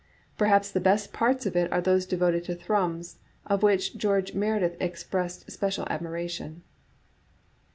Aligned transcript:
Perhaps 0.35 0.71
the 0.71 0.79
best 0.79 1.13
parts 1.13 1.45
of 1.45 1.55
it 1.55 1.71
are 1.71 1.79
those 1.79 2.07
devoted 2.07 2.43
to 2.45 2.55
Thrums, 2.55 3.19
of 3.45 3.61
which 3.61 3.97
George 3.97 4.33
Meredith 4.33 4.75
expressed 4.79 5.51
special 5.51 5.85
admiration. 5.91 6.63